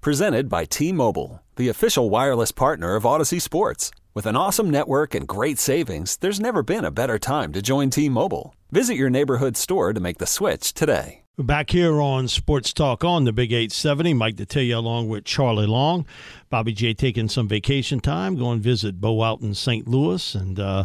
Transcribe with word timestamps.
Presented 0.00 0.48
by 0.48 0.64
T 0.64 0.92
Mobile, 0.92 1.42
the 1.56 1.68
official 1.68 2.08
wireless 2.08 2.52
partner 2.52 2.94
of 2.94 3.02
Audacy 3.02 3.42
Sports. 3.42 3.90
With 4.14 4.26
an 4.26 4.36
awesome 4.36 4.70
network 4.70 5.12
and 5.12 5.26
great 5.26 5.58
savings, 5.58 6.16
there's 6.18 6.38
never 6.38 6.62
been 6.62 6.84
a 6.84 6.92
better 6.92 7.18
time 7.18 7.52
to 7.52 7.60
join 7.60 7.90
T 7.90 8.08
Mobile. 8.08 8.54
Visit 8.70 8.94
your 8.94 9.10
neighborhood 9.10 9.56
store 9.56 9.92
to 9.92 9.98
make 9.98 10.18
the 10.18 10.26
switch 10.26 10.72
today. 10.72 11.24
Back 11.36 11.70
here 11.70 12.00
on 12.00 12.28
Sports 12.28 12.72
Talk 12.72 13.02
on 13.02 13.24
the 13.24 13.32
Big 13.32 13.52
870, 13.52 14.14
Mike 14.14 14.36
Detillier 14.36 14.76
along 14.76 15.08
with 15.08 15.24
Charlie 15.24 15.66
Long. 15.66 16.06
Bobby 16.48 16.72
J 16.72 16.94
taking 16.94 17.28
some 17.28 17.48
vacation 17.48 17.98
time, 17.98 18.36
going 18.36 18.60
visit 18.60 19.00
Bo 19.00 19.20
out 19.24 19.40
in 19.40 19.52
St. 19.52 19.88
Louis. 19.88 20.32
And 20.36 20.60
uh, 20.60 20.84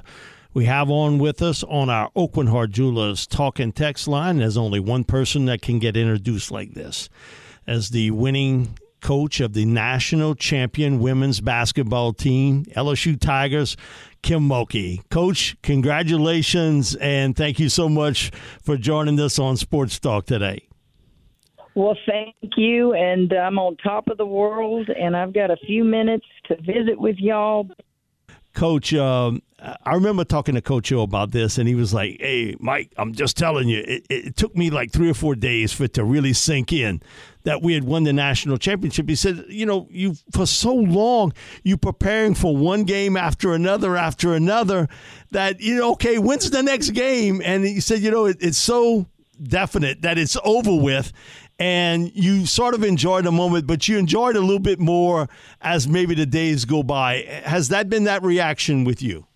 we 0.56 0.66
have 0.66 0.90
on 0.90 1.20
with 1.20 1.44
us 1.44 1.64
on 1.66 1.92
our 1.92 2.10
Hart 2.16 2.72
Jewelers 2.72 3.28
talk 3.28 3.60
and 3.60 3.76
text 3.76 4.08
line. 4.08 4.40
There's 4.40 4.58
only 4.58 4.80
one 4.80 5.04
person 5.04 5.46
that 5.46 5.62
can 5.62 5.78
get 5.78 5.96
introduced 5.96 6.50
like 6.50 6.74
this 6.74 7.10
as 7.68 7.92
the 7.92 8.10
winning 8.10 8.76
coach 9.04 9.40
of 9.40 9.54
the 9.54 9.66
national 9.66 10.34
champion 10.34 11.00
women's 11.00 11.42
basketball 11.42 12.14
team, 12.14 12.64
LSU 12.76 13.20
Tigers, 13.20 13.78
Kim 14.24 14.48
Mulkey. 14.48 15.08
Coach, 15.10 15.56
congratulations 15.62 16.96
and 16.96 17.36
thank 17.36 17.60
you 17.60 17.70
so 17.70 17.88
much 17.88 18.32
for 18.64 18.78
joining 18.78 19.20
us 19.20 19.38
on 19.38 19.58
Sports 19.58 20.00
Talk 20.00 20.26
today. 20.26 20.68
Well, 21.76 21.98
thank 22.08 22.36
you. 22.56 22.94
And 22.94 23.34
I'm 23.34 23.60
on 23.60 23.76
top 23.78 24.08
of 24.08 24.18
the 24.18 24.26
world, 24.26 24.90
and 24.90 25.18
I've 25.18 25.34
got 25.34 25.52
a 25.52 25.58
few 25.58 25.84
minutes 25.84 26.26
to 26.46 26.56
visit 26.62 27.00
with 27.00 27.18
y'all. 27.18 27.68
Coach, 28.54 28.94
um, 28.94 29.42
I 29.60 29.96
remember 29.96 30.24
talking 30.24 30.56
to 30.56 30.62
Coach 30.62 30.92
O 30.92 31.02
about 31.02 31.32
this, 31.32 31.58
and 31.58 31.68
he 31.68 31.76
was 31.76 31.94
like, 31.94 32.18
"Hey, 32.20 32.56
Mike, 32.60 32.94
I'm 32.98 33.14
just 33.14 33.38
telling 33.38 33.68
you, 33.68 33.84
it, 33.88 34.06
it, 34.10 34.36
took 34.36 34.56
me 34.56 34.70
like 34.70 34.92
three 34.92 35.10
or 35.10 35.14
four 35.14 35.36
days 35.36 35.72
for 35.72 35.86
it 35.86 35.94
to 35.94 36.04
really 36.04 36.34
sink 36.34 36.72
in 36.72 37.02
that 37.44 37.62
we 37.62 37.74
had 37.74 37.84
won 37.84 38.04
the 38.04 38.14
national 38.14 38.58
championship." 38.58 39.10
He 39.10 39.16
said, 39.16 39.46
"You 39.48 39.66
know, 39.66 39.88
you 39.90 40.16
for 40.32 40.46
so 40.46 40.74
long 40.74 41.34
you 41.64 41.78
preparing 41.78 42.36
for 42.36 42.56
one 42.56 42.84
game 42.84 43.18
after 43.18 43.54
another 43.54 43.96
after 43.96 44.34
another 44.34 44.88
that 45.32 45.60
you 45.62 45.78
know, 45.78 45.94
okay, 45.94 46.18
when's 46.18 46.50
the 46.50 46.62
next 46.62 46.92
game?" 46.92 47.42
And 47.44 47.66
he 47.66 47.80
said, 47.80 48.00
"You 48.00 48.12
know, 48.12 48.26
it, 48.26 48.38
it's 48.40 48.58
so." 48.58 49.08
definite 49.42 50.04
that 50.04 50.18
it's 50.18 50.38
over 50.46 50.74
with 50.74 51.12
and 51.60 52.12
you 52.16 52.46
sort 52.46 52.74
of 52.74 52.84
enjoyed 52.84 53.26
the 53.26 53.32
moment, 53.32 53.68
but 53.68 53.88
you 53.88 53.98
enjoyed 53.98 54.36
a 54.36 54.42
little 54.42 54.60
bit 54.60 54.80
more 54.80 55.30
as 55.62 55.88
maybe 55.88 56.16
the 56.16 56.26
days 56.26 56.66
go 56.66 56.84
by. 56.84 57.22
Has 57.46 57.70
that 57.70 57.90
been 57.90 58.06
that 58.06 58.24
reaction 58.24 58.84
with 58.84 59.02
you? 59.02 59.28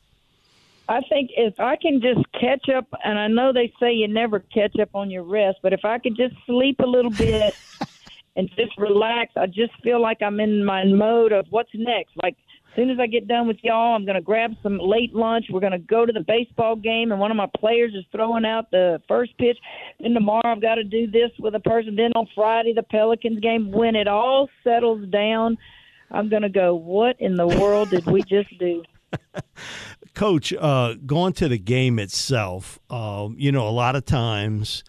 I 0.90 1.02
think 1.10 1.32
if 1.36 1.60
I 1.60 1.76
can 1.76 2.02
just 2.02 2.22
catch 2.32 2.70
up, 2.70 2.86
and 3.04 3.20
I 3.20 3.28
know 3.28 3.52
they 3.52 3.74
say 3.80 3.92
you 3.92 4.08
never 4.08 4.40
catch 4.40 4.80
up 4.80 4.90
on 4.94 5.12
your 5.12 5.24
rest, 5.24 5.60
but 5.62 5.74
if 5.74 5.84
I 5.84 6.00
could 6.00 6.16
just 6.16 6.34
sleep 6.46 6.80
a 6.80 6.86
little 6.86 7.12
bit 7.12 7.54
and 8.38 8.50
just 8.56 8.78
relax, 8.78 9.34
I 9.36 9.48
just 9.48 9.74
feel 9.84 10.02
like 10.02 10.22
I'm 10.22 10.40
in 10.40 10.64
my 10.64 10.86
mode 10.86 11.34
of 11.34 11.46
what's 11.50 11.72
next. 11.74 12.12
Like 12.24 12.38
soon 12.78 12.90
as 12.92 13.00
I 13.00 13.08
get 13.08 13.28
done 13.28 13.48
with 13.48 13.58
y'all, 13.64 13.96
I'm 13.96 14.06
going 14.06 14.16
to 14.16 14.22
grab 14.22 14.52
some 14.62 14.78
late 14.78 15.14
lunch. 15.14 15.46
We're 15.50 15.60
going 15.60 15.72
to 15.72 15.80
go 15.80 16.06
to 16.06 16.14
the 16.14 16.24
baseball 16.26 16.76
game, 16.76 17.12
and 17.12 17.20
one 17.20 17.32
of 17.32 17.38
my 17.38 17.50
players 17.58 17.94
is 17.94 18.06
throwing 18.12 18.46
out 18.46 18.70
the 18.72 19.02
first 19.08 19.38
pitch. 19.38 19.58
Then 20.00 20.14
tomorrow, 20.14 20.44
I've 20.46 20.62
got 20.62 20.76
to 20.76 20.84
do 20.84 21.10
this 21.10 21.32
with 21.40 21.56
a 21.56 21.60
person. 21.60 21.96
Then 21.96 22.12
on 22.16 22.28
Friday, 22.36 22.74
the 22.74 22.84
Pelicans 22.84 23.40
game. 23.40 23.72
When 23.72 23.96
it 23.96 24.08
all 24.08 24.48
settles 24.64 25.08
down, 25.10 25.58
I'm 26.12 26.30
going 26.30 26.44
to 26.44 26.50
go, 26.50 26.76
what 26.76 27.20
in 27.20 27.36
the 27.36 27.48
world 27.48 27.90
did 27.90 28.06
we 28.06 28.22
just 28.22 28.58
do? 28.60 28.84
Coach, 30.14 30.54
uh, 30.54 30.94
going 31.06 31.34
to 31.34 31.48
the 31.48 31.58
game 31.58 32.00
itself, 32.00 32.80
uh, 32.90 33.28
you 33.36 33.52
know, 33.52 33.68
a 33.68 33.72
lot 33.72 33.96
of 33.96 34.06
times 34.06 34.84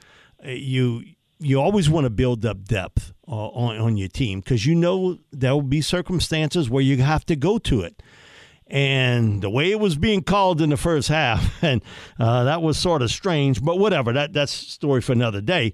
uh, 0.44 0.50
you 0.50 1.04
you 1.40 1.60
always 1.60 1.88
want 1.88 2.04
to 2.04 2.10
build 2.10 2.44
up 2.44 2.64
depth 2.64 3.12
uh, 3.26 3.30
on, 3.30 3.78
on 3.78 3.96
your 3.96 4.08
team 4.08 4.40
because 4.40 4.66
you 4.66 4.74
know 4.74 5.18
there 5.30 5.54
will 5.54 5.62
be 5.62 5.80
circumstances 5.80 6.68
where 6.68 6.82
you 6.82 6.96
have 6.98 7.24
to 7.26 7.36
go 7.36 7.58
to 7.58 7.82
it. 7.82 8.02
And 8.66 9.40
the 9.40 9.48
way 9.48 9.70
it 9.70 9.80
was 9.80 9.96
being 9.96 10.22
called 10.22 10.60
in 10.60 10.70
the 10.70 10.76
first 10.76 11.08
half, 11.08 11.50
and 11.62 11.80
uh, 12.18 12.44
that 12.44 12.60
was 12.60 12.78
sort 12.78 13.00
of 13.00 13.10
strange, 13.10 13.62
but 13.62 13.78
whatever. 13.78 14.12
That 14.12 14.34
that's 14.34 14.52
story 14.52 15.00
for 15.00 15.12
another 15.12 15.40
day. 15.40 15.72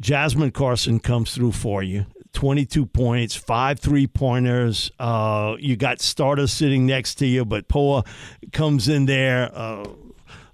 Jasmine 0.00 0.50
Carson 0.50 0.98
comes 0.98 1.34
through 1.34 1.52
for 1.52 1.82
you. 1.82 2.06
22 2.32 2.86
points, 2.86 3.34
five 3.34 3.78
three 3.78 4.06
pointers. 4.06 4.90
Uh, 4.98 5.56
you 5.58 5.76
got 5.76 6.00
starters 6.00 6.52
sitting 6.52 6.86
next 6.86 7.16
to 7.16 7.26
you, 7.26 7.44
but 7.44 7.68
Poa 7.68 8.04
comes 8.52 8.88
in 8.88 9.06
there. 9.06 9.50
Uh, 9.52 9.84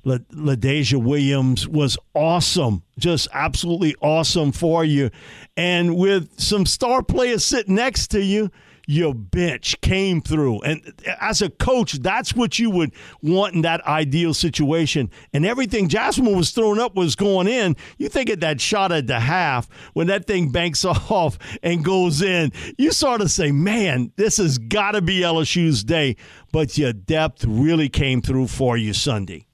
LaDazhia 0.05 1.03
Williams 1.03 1.67
was 1.67 1.97
awesome, 2.15 2.83
just 2.99 3.29
absolutely 3.33 3.95
awesome 4.01 4.53
for 4.53 4.85
you. 4.85 5.11
And 5.57 5.97
with 5.97 6.39
some 6.39 6.67
star 6.67 7.03
players 7.03 7.45
sitting 7.45 7.75
next 7.75 8.09
to 8.09 8.23
you, 8.23 8.51
your 8.87 9.15
bench 9.15 9.81
came 9.81 10.21
through. 10.21 10.61
And 10.61 10.93
as 11.21 11.43
a 11.43 11.51
coach, 11.51 11.95
that's 11.95 12.35
what 12.35 12.59
you 12.59 12.71
would 12.71 12.93
want 13.23 13.55
in 13.55 13.63
that 13.63 13.85
ideal 13.87 14.35
situation. 14.35 15.11
And 15.33 15.47
everything 15.47 15.89
Jasmine 15.89 16.37
was 16.37 16.51
throwing 16.51 16.81
up 16.81 16.95
was 16.95 17.17
going 17.17 17.49
in. 17.49 17.77
You 17.99 18.09
think 18.09 18.31
of 18.31 18.41
that 18.41 18.61
shot 18.61 18.93
at 18.93 19.07
the 19.07 19.21
half 19.21 19.69
when 19.95 20.09
that 20.09 20.27
thing 20.27 20.51
banks 20.51 20.85
off 20.85 21.39
and 21.63 21.85
goes 21.85 22.23
in. 22.23 22.53
You 22.79 22.93
sort 22.93 23.21
of 23.21 23.31
say, 23.31 23.53
man, 23.53 24.13
this 24.17 24.37
has 24.37 24.59
got 24.59 24.93
to 24.93 25.03
be 25.03 25.21
LSU's 25.21 25.85
day. 25.85 26.17
But 26.53 26.77
your 26.79 26.93
depth 26.93 27.45
really 27.45 27.89
came 27.89 28.23
through 28.23 28.49
for 28.49 28.77
you 28.77 28.93
Sunday. 28.93 29.47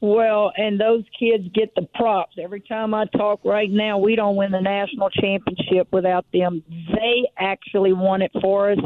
Well, 0.00 0.52
and 0.56 0.80
those 0.80 1.02
kids 1.18 1.44
get 1.54 1.74
the 1.74 1.88
props. 1.94 2.36
Every 2.40 2.60
time 2.60 2.94
I 2.94 3.06
talk 3.06 3.40
right 3.44 3.70
now, 3.70 3.98
we 3.98 4.14
don't 4.14 4.36
win 4.36 4.52
the 4.52 4.60
national 4.60 5.10
championship 5.10 5.88
without 5.92 6.24
them. 6.32 6.62
They 6.68 7.28
actually 7.36 7.92
won 7.92 8.22
it 8.22 8.30
for 8.40 8.70
us 8.70 8.78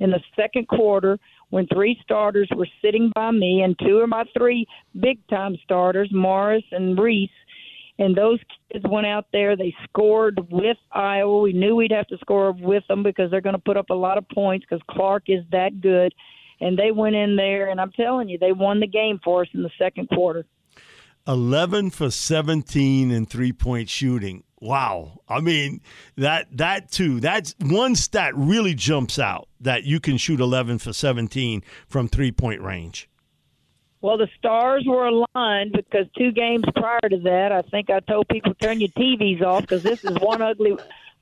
in 0.00 0.10
the 0.10 0.20
second 0.34 0.66
quarter 0.66 1.18
when 1.50 1.68
three 1.68 1.98
starters 2.02 2.48
were 2.54 2.66
sitting 2.82 3.12
by 3.14 3.30
me 3.30 3.62
and 3.62 3.78
two 3.78 3.98
of 3.98 4.08
my 4.08 4.24
three 4.36 4.66
big 4.98 5.24
time 5.28 5.56
starters, 5.62 6.10
Morris 6.12 6.64
and 6.72 6.98
Reese. 6.98 7.30
And 7.98 8.14
those 8.14 8.40
kids 8.70 8.84
went 8.90 9.06
out 9.06 9.26
there. 9.32 9.56
They 9.56 9.74
scored 9.84 10.38
with 10.50 10.76
Iowa. 10.92 11.40
We 11.40 11.52
knew 11.52 11.76
we'd 11.76 11.92
have 11.92 12.08
to 12.08 12.18
score 12.18 12.52
with 12.52 12.82
them 12.88 13.02
because 13.02 13.30
they're 13.30 13.40
going 13.40 13.54
to 13.54 13.62
put 13.62 13.78
up 13.78 13.88
a 13.90 13.94
lot 13.94 14.18
of 14.18 14.28
points 14.28 14.66
because 14.68 14.84
Clark 14.90 15.24
is 15.28 15.44
that 15.52 15.80
good. 15.80 16.12
And 16.60 16.78
they 16.78 16.90
went 16.90 17.16
in 17.16 17.36
there, 17.36 17.68
and 17.68 17.80
I'm 17.80 17.92
telling 17.92 18.28
you, 18.28 18.38
they 18.38 18.52
won 18.52 18.80
the 18.80 18.86
game 18.86 19.20
for 19.22 19.42
us 19.42 19.48
in 19.52 19.62
the 19.62 19.70
second 19.78 20.08
quarter. 20.08 20.46
11 21.28 21.90
for 21.90 22.10
17 22.10 23.10
in 23.10 23.26
three 23.26 23.52
point 23.52 23.88
shooting. 23.88 24.44
Wow. 24.60 25.20
I 25.28 25.40
mean, 25.40 25.80
that 26.16 26.56
that 26.56 26.90
too. 26.90 27.20
That's 27.20 27.54
one 27.60 27.94
stat 27.94 28.32
really 28.34 28.74
jumps 28.74 29.18
out 29.18 29.48
that 29.60 29.84
you 29.84 30.00
can 30.00 30.16
shoot 30.16 30.40
11 30.40 30.78
for 30.78 30.92
17 30.92 31.62
from 31.88 32.08
three 32.08 32.32
point 32.32 32.62
range. 32.62 33.08
Well, 34.00 34.18
the 34.18 34.28
stars 34.38 34.84
were 34.86 35.06
aligned 35.06 35.72
because 35.72 36.06
two 36.16 36.30
games 36.30 36.64
prior 36.76 37.08
to 37.10 37.18
that, 37.24 37.50
I 37.50 37.62
think 37.62 37.90
I 37.90 38.00
told 38.00 38.28
people 38.28 38.54
turn 38.54 38.80
your 38.80 38.90
TVs 38.90 39.42
off 39.42 39.62
because 39.62 39.82
this 39.82 40.04
is 40.04 40.16
one 40.20 40.42
ugly 40.42 40.76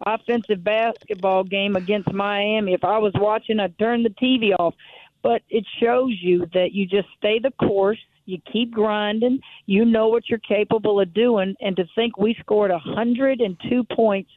offensive 0.05 0.63
basketball 0.63 1.45
game 1.45 1.77
against 1.77 2.13
Miami. 2.13 2.75
If 2.75 2.85
I 2.85 2.99
was 2.99 3.13
watching, 3.15 3.61
I'd 3.61 3.79
turn 3.79 4.03
the 4.03 4.11
TV 4.11 4.53
off. 4.59 4.75
But 5.25 5.43
it 5.49 5.65
shows 5.81 6.13
you 6.21 6.47
that 6.55 6.73
you 6.73 6.87
just 6.87 7.09
stay 7.19 7.41
the 7.41 7.51
course 7.53 7.99
you 8.27 8.39
keep 8.51 8.71
grinding. 8.71 9.41
You 9.67 9.85
know 9.85 10.09
what 10.09 10.29
you're 10.29 10.39
capable 10.39 11.01
of 11.01 11.13
doing. 11.13 11.55
And 11.61 11.77
to 11.77 11.85
think 11.95 12.17
we 12.17 12.37
scored 12.41 12.71
102 12.71 13.85
points 13.85 14.31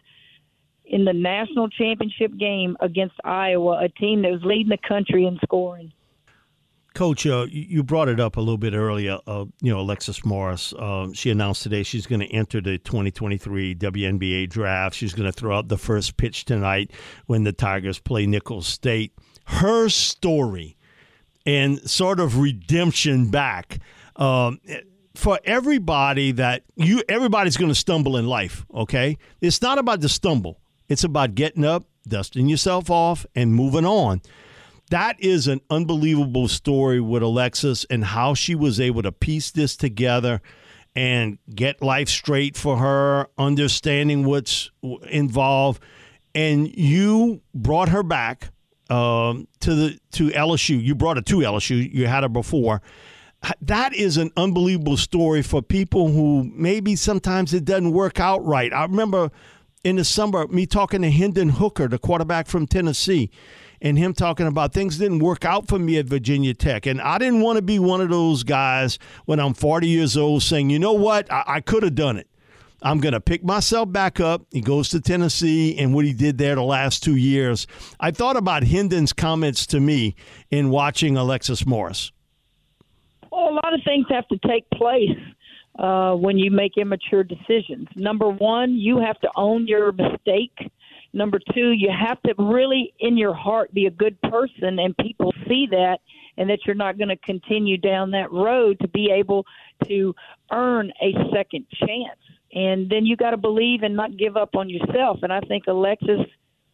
in 0.86 1.06
the 1.06 1.14
national 1.14 1.70
championship 1.70 2.38
game 2.38 2.78
against 2.80 3.16
Iowa, 3.24 3.84
a 3.84 3.90
team 3.90 4.22
that 4.22 4.32
was 4.32 4.42
leading 4.44 4.70
the 4.70 4.78
country 4.88 5.26
in 5.26 5.38
scoring. 5.44 5.92
Coach, 6.94 7.28
uh, 7.28 7.46
you 7.50 7.84
brought 7.84 8.08
it 8.08 8.20
up 8.20 8.38
a 8.38 8.40
little 8.40 8.58
bit 8.58 8.74
earlier. 8.74 9.20
Uh, 9.28 9.46
you 9.62 9.72
know, 9.72 9.82
Alexis 9.82 10.26
Morris. 10.26 10.74
Uh, 10.74 11.10
she 11.14 11.30
announced 11.30 11.62
today 11.62 11.84
she's 11.84 12.08
going 12.08 12.22
to 12.22 12.28
enter 12.28 12.60
the 12.60 12.80
2023 12.80 13.76
WNBA 13.76 14.50
draft. 14.50 14.96
She's 14.96 15.14
going 15.14 15.32
to 15.32 15.32
throw 15.32 15.56
out 15.56 15.68
the 15.68 15.78
first 15.78 16.18
pitch 16.18 16.46
tonight 16.46 16.92
when 17.28 17.44
the 17.44 17.52
Tigers 17.52 18.00
play 18.00 18.26
Nicholls 18.26 18.66
State. 18.66 19.14
Her 19.46 19.90
story 19.90 20.77
and 21.48 21.80
sort 21.90 22.20
of 22.20 22.38
redemption 22.38 23.32
back. 23.32 23.80
Um, 24.16 24.60
for 25.16 25.40
everybody 25.46 26.32
that 26.34 26.62
you 26.76 27.02
everybody's 27.10 27.58
going 27.58 27.72
to 27.72 27.76
stumble 27.76 28.18
in 28.18 28.28
life 28.28 28.68
okay 28.72 29.18
it's 29.42 29.64
not 29.64 29.80
about 29.80 30.00
the 30.00 30.08
stumble 30.08 30.60
it's 30.90 31.04
about 31.04 31.34
getting 31.34 31.66
up 31.66 31.86
dusting 32.08 32.48
yourself 32.50 32.90
off, 32.90 33.26
and 33.36 33.54
moving 33.54 33.86
on. 33.86 34.22
That 34.90 35.18
is 35.20 35.48
an 35.48 35.62
unbelievable 35.70 36.48
story 36.48 37.02
with 37.02 37.22
Alexis 37.22 37.86
and 37.90 38.06
how 38.06 38.34
she 38.34 38.56
was 38.56 38.80
able 38.80 39.04
to 39.04 39.12
piece 39.12 39.52
this 39.52 39.76
together 39.76 40.42
and 40.96 41.38
get 41.54 41.82
life 41.82 42.08
straight 42.08 42.56
for 42.56 42.78
her, 42.78 43.28
understanding 43.38 44.26
what's 44.26 44.72
involved. 45.10 45.82
And 46.34 46.74
you 46.76 47.42
brought 47.54 47.90
her 47.90 48.02
back 48.02 48.52
um, 48.90 49.48
to 49.62 49.76
the 49.76 50.00
to 50.12 50.30
LSU. 50.30 50.82
You 50.82 50.96
brought 50.96 51.18
it 51.18 51.26
to 51.28 51.38
LSU. 51.38 51.92
You 51.94 52.08
had 52.08 52.24
it 52.24 52.34
before. 52.34 52.82
That 53.62 53.94
is 53.94 54.18
an 54.18 54.32
unbelievable 54.36 54.98
story 54.98 55.44
for 55.44 55.62
people 55.62 56.12
who 56.12 56.50
maybe 56.54 56.96
sometimes 56.96 57.54
it 57.54 57.66
doesn't 57.66 57.92
work 57.92 58.20
out 58.20 58.44
right. 58.44 58.74
I 58.74 58.84
remember 58.84 59.32
in 59.84 59.98
the 59.98 60.04
summer 60.04 60.48
me 60.48 60.66
talking 60.66 61.02
to 61.04 61.12
Hendon 61.12 61.50
Hooker, 61.50 61.88
the 61.88 62.00
quarterback 62.00 62.48
from 62.48 62.66
Tennessee, 62.66 63.30
and 63.82 63.98
him 63.98 64.14
talking 64.14 64.48
about 64.48 64.74
things 64.74 64.98
didn't 64.98 65.20
work 65.20 65.46
out 65.46 65.68
for 65.68 65.78
me 65.78 65.98
at 65.98 66.08
Virginia 66.08 66.54
Tech. 66.54 66.88
And 66.88 67.00
I 67.00 67.20
didn't 67.20 67.42
want 67.42 67.58
to 67.58 67.62
be 67.62 67.78
one 67.78 68.02
of 68.02 68.10
those 68.10 68.44
guys 68.44 68.98
when 69.26 69.40
I'm 69.40 69.54
40 69.54 69.88
years 69.88 70.18
old 70.18 70.42
saying, 70.42 70.72
you 70.72 70.80
know 70.80 70.94
what, 70.94 71.32
I, 71.32 71.44
I 71.48 71.62
could 71.62 71.84
have 71.84 71.96
done 71.96 72.18
it. 72.18 72.28
I'm 72.82 73.00
going 73.00 73.14
to 73.14 73.22
pick 73.22 73.44
myself 73.44 73.92
back 73.92 74.20
up. 74.20 74.46
He 74.52 74.62
goes 74.62 74.90
to 74.90 75.02
Tennessee 75.02 75.78
and 75.78 75.94
what 75.94 76.06
he 76.06 76.14
did 76.14 76.38
there 76.38 76.56
the 76.56 76.64
last 76.64 77.04
two 77.04 77.16
years. 77.16 77.66
I 78.00 78.12
thought 78.12 78.38
about 78.38 78.64
Hendon's 78.64 79.14
comments 79.14 79.66
to 79.68 79.80
me 79.80 80.16
in 80.52 80.70
watching 80.70 81.18
Alexis 81.18 81.66
Morris. 81.66 82.12
Well, 83.32 83.50
a 83.50 83.56
lot 83.64 83.74
of 83.74 83.82
things 83.84 84.06
have 84.10 84.28
to 84.28 84.38
take 84.48 84.70
place 84.72 85.18
uh, 85.80 86.14
when 86.14 86.38
you 86.38 86.52
make 86.52 86.78
immature 86.78 87.24
decisions. 87.24 87.88
Number 87.96 88.30
one, 88.30 88.74
you 88.76 89.00
have 89.00 89.20
to 89.22 89.30
own 89.36 89.68
your 89.68 89.92
mistake. 89.92 90.72
Number 91.14 91.40
two, 91.54 91.72
you 91.72 91.90
have 91.90 92.22
to 92.24 92.36
really, 92.38 92.94
in 93.00 93.18
your 93.18 93.34
heart, 93.34 93.74
be 93.74 93.88
a 93.88 93.92
good 93.92 94.22
person, 94.22 94.78
and 94.78 94.96
people 94.98 95.34
see 95.48 95.68
that, 95.72 96.00
and 96.38 96.50
that 96.50 96.60
you're 96.66 96.76
not 96.76 96.98
going 96.98 97.10
to 97.10 97.18
continue 97.18 97.78
down 97.78 98.12
that 98.12 98.32
road 98.32 98.80
to 98.82 98.88
be 98.88 99.10
able 99.12 99.46
to 99.86 100.14
earn 100.52 100.92
a 101.02 101.14
second 101.34 101.66
chance 101.80 102.20
and 102.58 102.90
then 102.90 103.06
you 103.06 103.16
got 103.16 103.32
to 103.32 103.38
believe 103.38 103.84
and 103.84 103.96
not 103.96 104.18
give 104.18 104.36
up 104.36 104.56
on 104.56 104.68
yourself. 104.68 105.20
And 105.22 105.32
I 105.32 105.42
think 105.42 105.66
Alexis 105.68 106.22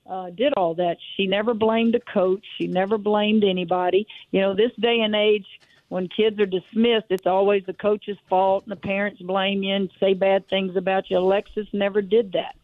uh, 0.09 0.29
did 0.29 0.53
all 0.53 0.75
that. 0.75 0.95
She 1.17 1.27
never 1.27 1.53
blamed 1.53 1.93
a 1.93 1.99
coach. 1.99 2.45
She 2.57 2.67
never 2.67 2.97
blamed 2.97 3.43
anybody. 3.43 4.07
You 4.31 4.39
know, 4.39 4.55
this 4.55 4.71
day 4.79 5.01
and 5.01 5.13
age, 5.13 5.45
when 5.89 6.07
kids 6.07 6.39
are 6.39 6.45
dismissed, 6.45 7.07
it's 7.09 7.27
always 7.27 7.65
the 7.65 7.73
coach's 7.73 8.17
fault 8.29 8.63
and 8.63 8.71
the 8.71 8.77
parents 8.77 9.21
blame 9.21 9.61
you 9.61 9.75
and 9.75 9.91
say 9.99 10.13
bad 10.13 10.47
things 10.47 10.77
about 10.77 11.11
you. 11.11 11.17
Alexis 11.17 11.67
never 11.73 12.01
did 12.01 12.31
that. 12.31 12.55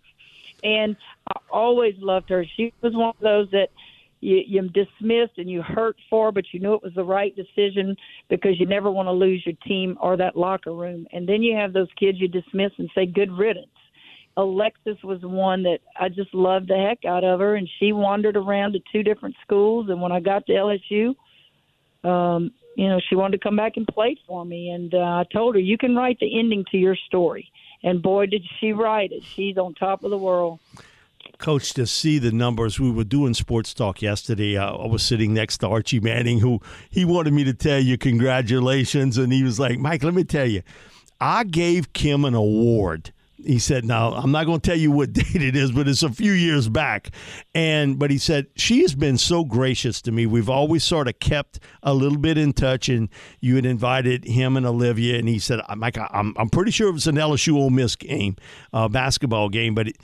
And 0.63 0.95
I 1.27 1.41
always 1.51 1.95
loved 1.97 2.29
her. 2.29 2.45
She 2.55 2.73
was 2.79 2.93
one 2.93 3.09
of 3.09 3.19
those 3.19 3.51
that 3.51 3.69
you, 4.21 4.41
you 4.45 4.61
dismissed 4.69 5.37
and 5.37 5.49
you 5.49 5.61
hurt 5.61 5.97
for, 6.09 6.31
but 6.31 6.45
you 6.51 6.59
knew 6.59 6.73
it 6.73 6.83
was 6.83 6.93
the 6.95 7.03
right 7.03 7.35
decision 7.35 7.95
because 8.29 8.59
you 8.59 8.65
never 8.65 8.91
want 8.91 9.07
to 9.07 9.11
lose 9.11 9.43
your 9.45 9.55
team 9.65 9.97
or 10.01 10.17
that 10.17 10.35
locker 10.35 10.73
room. 10.73 11.07
And 11.11 11.27
then 11.27 11.41
you 11.41 11.55
have 11.55 11.73
those 11.73 11.87
kids 11.97 12.19
you 12.19 12.27
dismiss 12.27 12.71
and 12.77 12.89
say 12.93 13.05
good 13.05 13.31
riddance. 13.31 13.67
Alexis 14.37 14.97
was 15.03 15.19
one 15.21 15.63
that 15.63 15.79
I 15.99 16.07
just 16.09 16.33
loved 16.33 16.69
the 16.69 16.77
heck 16.77 17.03
out 17.03 17.23
of 17.23 17.39
her, 17.39 17.55
and 17.55 17.69
she 17.79 17.91
wandered 17.91 18.37
around 18.37 18.73
to 18.73 18.79
two 18.91 19.03
different 19.03 19.35
schools. 19.41 19.89
And 19.89 20.01
when 20.01 20.11
I 20.11 20.21
got 20.21 20.45
to 20.45 20.53
LSU, 20.53 21.15
um, 22.09 22.51
you 22.75 22.87
know, 22.87 22.99
she 23.09 23.15
wanted 23.15 23.37
to 23.37 23.43
come 23.43 23.57
back 23.57 23.75
and 23.75 23.85
play 23.85 24.17
for 24.25 24.45
me. 24.45 24.69
And 24.69 24.93
uh, 24.93 24.97
I 24.97 25.25
told 25.33 25.55
her, 25.55 25.61
you 25.61 25.77
can 25.77 25.95
write 25.95 26.19
the 26.19 26.39
ending 26.39 26.63
to 26.71 26.77
your 26.77 26.95
story. 26.95 27.51
And 27.83 28.01
boy, 28.01 28.27
did 28.27 28.43
she 28.59 28.71
write 28.71 29.11
it! 29.11 29.23
She's 29.23 29.57
on 29.57 29.73
top 29.73 30.03
of 30.03 30.11
the 30.11 30.17
world. 30.17 30.59
Coach, 31.37 31.73
to 31.73 31.85
see 31.85 32.19
the 32.19 32.31
numbers, 32.31 32.79
we 32.79 32.91
were 32.91 33.03
doing 33.03 33.33
sports 33.33 33.73
talk 33.73 34.01
yesterday. 34.01 34.57
Uh, 34.57 34.75
I 34.75 34.87
was 34.87 35.03
sitting 35.03 35.33
next 35.33 35.59
to 35.59 35.67
Archie 35.67 35.99
Manning, 35.99 36.39
who 36.39 36.59
he 36.89 37.05
wanted 37.05 37.33
me 37.33 37.43
to 37.45 37.53
tell 37.53 37.79
you 37.79 37.97
congratulations, 37.97 39.17
and 39.17 39.31
he 39.31 39.43
was 39.43 39.59
like, 39.59 39.79
"Mike, 39.79 40.03
let 40.03 40.13
me 40.13 40.23
tell 40.23 40.45
you, 40.45 40.61
I 41.21 41.43
gave 41.43 41.93
Kim 41.93 42.25
an 42.25 42.33
award." 42.33 43.13
He 43.45 43.57
said, 43.57 43.85
"Now 43.85 44.11
I'm 44.13 44.31
not 44.31 44.45
going 44.45 44.59
to 44.59 44.69
tell 44.69 44.77
you 44.77 44.91
what 44.91 45.13
date 45.13 45.41
it 45.41 45.55
is, 45.55 45.71
but 45.71 45.87
it's 45.87 46.03
a 46.03 46.09
few 46.09 46.33
years 46.33 46.67
back." 46.67 47.11
And 47.55 47.97
but 47.97 48.11
he 48.11 48.17
said 48.17 48.47
she 48.55 48.81
has 48.81 48.93
been 48.93 49.17
so 49.17 49.45
gracious 49.45 50.01
to 50.03 50.11
me. 50.11 50.25
We've 50.25 50.49
always 50.49 50.83
sort 50.83 51.07
of 51.07 51.19
kept 51.19 51.59
a 51.83 51.93
little 51.93 52.17
bit 52.17 52.37
in 52.37 52.51
touch, 52.51 52.89
and 52.89 53.07
you 53.39 53.55
had 53.55 53.65
invited 53.65 54.25
him 54.25 54.57
and 54.57 54.65
Olivia, 54.65 55.17
and 55.17 55.29
he 55.29 55.39
said, 55.39 55.61
"Mike, 55.77 55.97
I'm 55.97 56.33
I'm 56.37 56.49
pretty 56.49 56.71
sure 56.71 56.89
it 56.89 56.93
was 56.93 57.07
an 57.07 57.15
LSU 57.15 57.55
Ole 57.55 57.69
Miss 57.69 57.95
game, 57.95 58.35
uh, 58.73 58.89
basketball 58.89 59.47
game, 59.47 59.73
but." 59.73 59.87
It, 59.87 59.97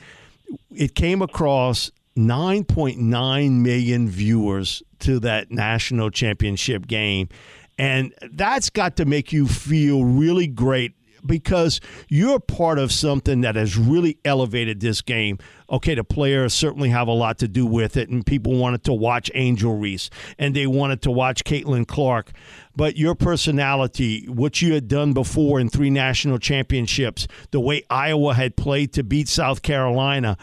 it 0.72 0.96
came 0.96 1.22
across 1.22 1.92
9.9 2.18 3.52
million 3.52 4.08
viewers 4.10 4.82
to 5.00 5.20
that 5.20 5.52
national 5.52 6.10
championship 6.10 6.88
game. 6.88 7.30
And 7.78 8.14
that's 8.32 8.70
got 8.70 8.96
to 8.98 9.06
make 9.06 9.34
you 9.34 9.48
feel 9.48 10.06
really 10.06 10.48
great 10.48 10.94
because 11.26 11.82
you're 12.08 12.40
part 12.40 12.80
of 12.80 12.92
something 12.92 13.42
that 13.42 13.56
has 13.56 13.78
really 13.78 14.18
elevated 14.24 14.80
this 14.80 15.02
game. 15.02 15.38
Okay, 15.70 15.96
the 15.96 16.04
players 16.04 16.54
certainly 16.54 16.90
have 16.90 17.08
a 17.08 17.14
lot 17.14 17.40
to 17.40 17.48
do 17.48 17.66
with 17.66 17.98
it, 17.98 18.10
and 18.10 18.26
people 18.26 18.56
wanted 18.56 18.84
to 18.84 18.94
watch 18.94 19.32
Angel 19.34 19.76
Reese 19.76 20.10
and 20.38 20.56
they 20.56 20.68
wanted 20.68 21.02
to 21.04 21.12
watch 21.12 21.44
Caitlin 21.44 21.88
Clark. 21.88 22.32
But 22.76 22.98
your 22.98 23.16
personality, 23.16 24.26
what 24.28 24.62
you 24.62 24.74
had 24.74 24.88
done 24.88 25.14
before 25.14 25.60
in 25.60 25.70
three 25.70 25.90
national 25.90 26.40
championships, 26.40 27.28
the 27.52 27.60
way 27.60 27.84
Iowa 27.90 28.34
had 28.34 28.56
played 28.56 28.94
to 28.94 29.04
beat 29.04 29.28
South 29.28 29.62
Carolina, 29.62 30.38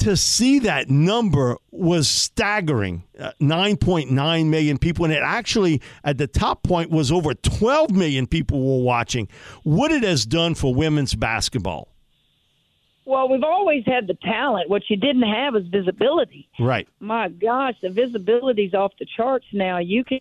to 0.00 0.16
see 0.16 0.60
that 0.60 0.88
number 0.88 1.56
was 1.70 2.08
staggering 2.08 3.04
uh, 3.18 3.32
9.9 3.40 4.46
million 4.46 4.78
people 4.78 5.04
and 5.04 5.14
it 5.14 5.22
actually 5.22 5.80
at 6.04 6.16
the 6.18 6.26
top 6.26 6.62
point 6.62 6.90
was 6.90 7.12
over 7.12 7.34
12 7.34 7.90
million 7.90 8.26
people 8.26 8.60
were 8.60 8.84
watching. 8.84 9.28
What 9.62 9.92
it 9.92 10.02
has 10.02 10.24
done 10.24 10.54
for 10.54 10.74
women's 10.74 11.14
basketball. 11.14 11.88
Well 13.04 13.28
we've 13.28 13.44
always 13.44 13.84
had 13.84 14.06
the 14.06 14.16
talent. 14.22 14.70
What 14.70 14.82
you 14.88 14.96
didn't 14.96 15.22
have 15.22 15.54
is 15.54 15.66
visibility. 15.68 16.48
Right. 16.58 16.88
My 16.98 17.28
gosh 17.28 17.74
the 17.82 17.90
visibility's 17.90 18.72
off 18.72 18.92
the 18.98 19.06
charts 19.16 19.46
now. 19.52 19.78
You 19.78 20.04
can 20.04 20.20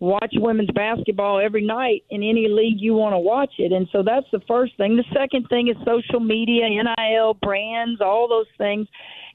watch 0.00 0.32
women's 0.36 0.70
basketball 0.70 1.40
every 1.40 1.64
night 1.64 2.04
in 2.10 2.22
any 2.22 2.46
league 2.48 2.80
you 2.80 2.94
want 2.94 3.14
to 3.14 3.18
watch 3.18 3.54
it. 3.58 3.72
And 3.72 3.88
so 3.90 4.02
that's 4.02 4.26
the 4.32 4.40
first 4.46 4.76
thing. 4.76 4.96
The 4.96 5.04
second 5.12 5.46
thing 5.48 5.68
is 5.68 5.76
social 5.84 6.20
media, 6.20 6.68
NIL, 6.68 7.34
brands, 7.34 8.00
all 8.00 8.28
those 8.28 8.46
things. 8.56 8.86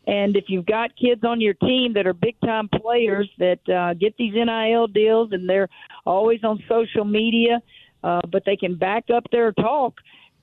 And 0.08 0.36
if 0.36 0.46
you've 0.48 0.66
got 0.66 0.92
kids 0.98 1.24
on 1.24 1.40
your 1.40 1.54
team 1.56 1.94
that 1.94 2.08
are 2.08 2.14
big 2.14 2.36
time 2.46 2.70
players 2.82 3.30
that 3.40 3.60
uh, 3.70 3.94
get 3.94 4.16
these 4.18 4.34
NIL 4.34 4.88
deals 4.88 5.30
and 5.32 5.48
they're 5.48 5.70
always 6.06 6.44
on 6.44 6.62
social 6.68 7.06
media, 7.06 7.62
uh, 8.04 8.22
but 8.30 8.44
they 8.46 8.58
can 8.58 8.76
back 8.76 9.06
up 9.14 9.24
their 9.32 9.54
talk, 9.54 9.96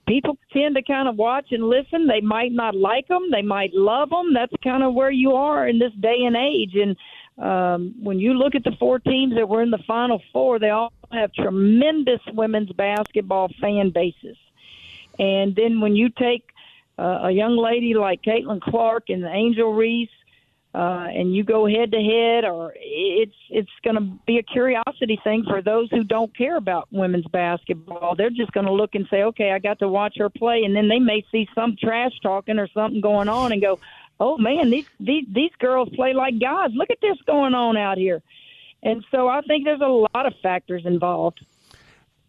people 0.06 0.38
tend 0.52 0.74
to 0.74 0.82
kind 0.82 1.08
of 1.08 1.16
watch 1.16 1.46
and 1.50 1.64
listen. 1.64 2.06
They 2.06 2.20
might 2.20 2.52
not 2.52 2.74
like 2.74 3.06
them, 3.08 3.30
they 3.30 3.42
might 3.42 3.72
love 3.74 4.10
them. 4.10 4.32
That's 4.34 4.52
kind 4.64 4.82
of 4.82 4.94
where 4.94 5.10
you 5.10 5.32
are 5.32 5.68
in 5.68 5.78
this 5.78 5.92
day 6.00 6.24
and 6.26 6.36
age. 6.36 6.74
And 6.74 6.96
um, 7.40 7.94
when 8.02 8.18
you 8.18 8.35
look 8.35 8.54
at 8.54 8.64
the 8.64 8.76
four 8.78 8.99
teams 8.99 9.35
that 9.35 9.49
were 9.49 9.62
in 9.62 9.70
the 9.70 9.82
Final 9.87 10.23
Four, 10.32 10.59
they 10.59 10.70
all 10.70 10.92
have 11.11 11.32
tremendous 11.32 12.20
women's 12.35 12.70
basketball 12.73 13.49
fan 13.61 13.90
bases. 13.90 14.37
And 15.18 15.56
then 15.56 15.80
when 15.80 15.97
you 15.97 16.11
take 16.11 16.44
uh, 16.99 17.20
a 17.25 17.30
young 17.30 17.56
lady 17.56 17.94
like 17.94 18.23
Caitlin 18.23 18.61
Clark 18.61 19.04
and 19.09 19.25
Angel 19.25 19.73
Reese, 19.73 20.11
uh, 20.73 21.09
and 21.12 21.35
you 21.35 21.42
go 21.42 21.66
head 21.66 21.90
to 21.90 21.99
head, 21.99 22.44
or 22.44 22.73
it's 22.76 23.35
it's 23.49 23.70
going 23.82 23.97
to 23.97 24.02
be 24.25 24.38
a 24.38 24.42
curiosity 24.42 25.18
thing 25.25 25.42
for 25.49 25.61
those 25.61 25.90
who 25.90 26.04
don't 26.04 26.37
care 26.37 26.56
about 26.56 26.87
women's 26.92 27.26
basketball. 27.26 28.14
They're 28.14 28.30
just 28.30 28.52
going 28.52 28.66
to 28.66 28.73
look 28.73 28.94
and 28.94 29.04
say, 29.11 29.25
"Okay, 29.25 29.50
I 29.50 29.59
got 29.59 29.80
to 29.80 29.88
watch 29.88 30.14
her 30.18 30.30
play," 30.30 30.62
and 30.62 30.76
then 30.76 30.87
they 30.87 31.00
may 31.00 31.25
see 31.32 31.49
some 31.56 31.76
trash 31.76 32.12
talking 32.23 32.61
or 32.61 32.68
something 32.68 33.00
going 33.00 33.28
on 33.28 33.50
and 33.50 33.61
go, 33.61 33.80
oh 34.20 34.38
man, 34.38 34.70
these 34.70 34.86
these 35.00 35.24
these 35.32 35.50
girls 35.58 35.88
play 35.96 36.12
like 36.12 36.38
guys. 36.38 36.70
Look 36.74 36.90
at 36.90 36.98
this 37.00 37.16
going 37.26 37.54
on 37.54 37.76
out 37.76 37.98
here. 37.98 38.22
And 38.82 39.04
so 39.10 39.28
I 39.28 39.40
think 39.42 39.64
there's 39.64 39.80
a 39.80 40.06
lot 40.14 40.26
of 40.26 40.34
factors 40.42 40.82
involved. 40.86 41.44